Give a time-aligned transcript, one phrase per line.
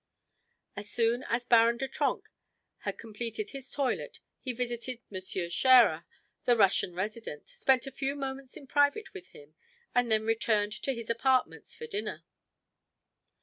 [0.75, 2.23] As soon as Baron de Trenck
[2.79, 5.21] had completed his toilet, he visited M.
[5.51, 6.05] Scherer,
[6.45, 9.53] the Russian resident, spent a few moments in private with him
[9.93, 12.23] and then returned to his apartments for dinner.